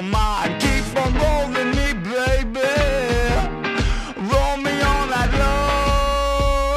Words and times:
your 0.00 0.10
mind. 0.10 0.60
Keep 0.60 0.96
on 0.96 1.14
rolling 1.14 1.70
me, 1.70 1.92
baby. 1.92 2.60
Roll 4.30 4.56
me 4.56 4.80
all 4.82 5.06
night 5.06 5.32
long. 5.38 6.76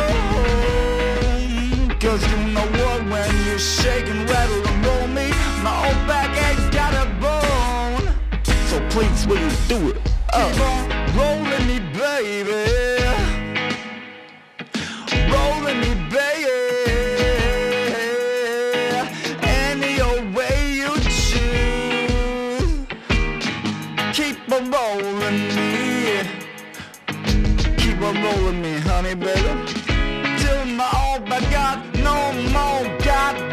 Cause 2.00 2.22
you 2.32 2.38
know 2.54 2.68
what, 2.80 3.02
when 3.10 3.32
you 3.46 3.58
shake 3.58 4.08
and 4.08 4.30
rattle 4.30 4.68
and 4.68 4.86
roll 4.86 5.08
me, 5.08 5.30
my 5.64 5.88
old 5.88 6.08
back 6.08 6.30
ain't 6.48 6.74
got 6.74 6.94
a 6.94 7.06
bone. 7.22 8.14
So 8.68 8.80
please, 8.90 9.26
will 9.28 9.40
you 9.40 9.52
do 9.68 9.90
it? 9.90 9.98
Up. 10.34 10.52
Keep 10.52 10.62
on 10.62 10.90
rolling 11.16 11.68
me, 11.68 11.80
baby. 11.94 12.83
on 24.54 24.70
rolling 24.70 25.48
me. 25.56 26.22
Keep 27.78 28.02
on 28.02 28.16
rolling 28.24 28.62
me, 28.62 28.74
honey, 28.80 29.16
baby. 29.16 29.52
Till 30.38 30.66
my 30.66 30.90
old 31.06 31.28
I 31.32 31.40
got 31.50 31.78
no 31.96 32.34
more, 32.52 32.98
God. 33.04 33.53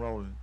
rolling. 0.00 0.36